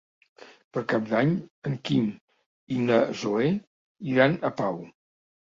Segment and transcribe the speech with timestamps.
[0.77, 1.33] Per Cap d'Any
[1.71, 2.07] en Quim
[2.77, 3.53] i na Zoè
[4.15, 4.85] iran a Pau.